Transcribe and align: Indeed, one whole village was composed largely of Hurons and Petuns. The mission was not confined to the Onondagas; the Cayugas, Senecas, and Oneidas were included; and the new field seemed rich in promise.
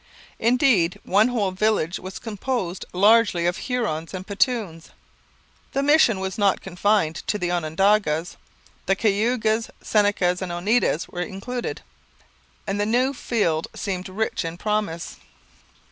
Indeed, 0.39 0.99
one 1.03 1.27
whole 1.27 1.51
village 1.51 1.99
was 1.99 2.17
composed 2.17 2.85
largely 2.91 3.45
of 3.45 3.57
Hurons 3.57 4.15
and 4.15 4.25
Petuns. 4.25 4.89
The 5.73 5.83
mission 5.83 6.19
was 6.19 6.39
not 6.39 6.59
confined 6.59 7.17
to 7.27 7.37
the 7.37 7.51
Onondagas; 7.51 8.35
the 8.87 8.95
Cayugas, 8.95 9.69
Senecas, 9.83 10.41
and 10.41 10.51
Oneidas 10.51 11.07
were 11.07 11.21
included; 11.21 11.81
and 12.65 12.81
the 12.81 12.85
new 12.87 13.13
field 13.13 13.67
seemed 13.75 14.09
rich 14.09 14.43
in 14.43 14.57
promise. 14.57 15.17